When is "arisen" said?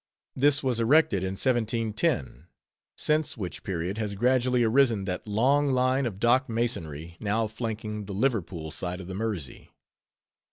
4.63-5.05